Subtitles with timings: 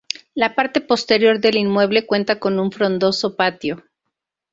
[0.33, 3.83] La parte posterior del inmueble cuenta con un frondoso patio.